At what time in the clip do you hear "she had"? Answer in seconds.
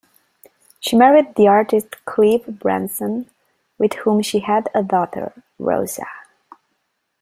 4.23-4.67